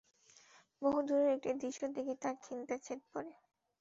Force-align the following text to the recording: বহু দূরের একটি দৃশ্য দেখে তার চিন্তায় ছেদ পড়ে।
বহু 0.81 0.99
দূরের 1.07 1.29
একটি 1.35 1.49
দৃশ্য 1.61 1.81
দেখে 1.95 2.13
তার 2.21 2.35
চিন্তায় 2.45 2.81
ছেদ 2.85 2.99
পড়ে। 3.11 3.31